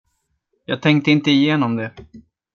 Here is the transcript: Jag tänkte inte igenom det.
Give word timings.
Jag 0.65 0.81
tänkte 0.81 1.11
inte 1.11 1.31
igenom 1.31 1.75
det. 1.75 1.93